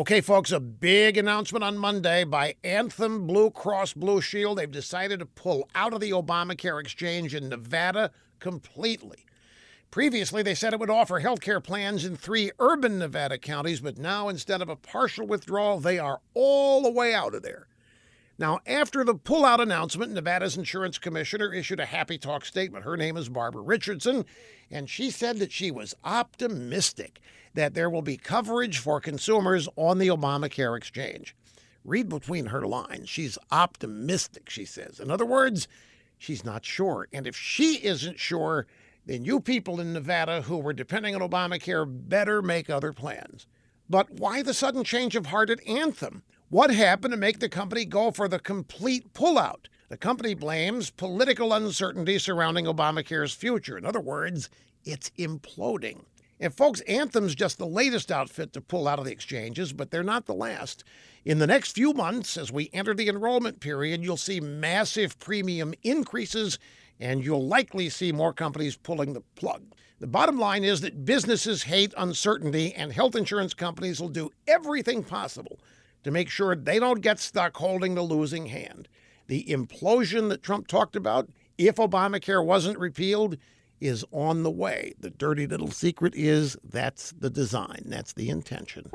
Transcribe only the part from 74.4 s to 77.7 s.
everything possible to make sure they don't get stuck